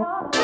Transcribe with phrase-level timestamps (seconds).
[0.00, 0.37] Oh.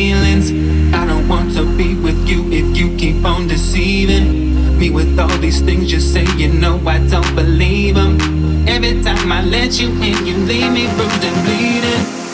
[0.00, 0.46] Feelings.
[0.94, 5.36] I don't want to be with you if you keep on deceiving me with all
[5.44, 6.24] these things you say.
[6.38, 8.14] You know I don't believe them.
[8.66, 12.29] Every time I let you in, you leave me bruised and bleeding.